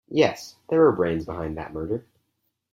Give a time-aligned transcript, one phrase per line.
[0.09, 2.07] Yes, there were brains behind that murder.